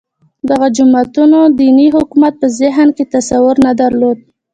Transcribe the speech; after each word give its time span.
دغو 0.49 0.67
جماعتونو 0.77 1.39
دیني 1.57 1.87
حکومت 1.95 2.33
په 2.41 2.47
ذهن 2.59 2.87
کې 2.95 3.03
تصور 3.13 3.55
نه 3.65 3.71
درلود 3.79 4.17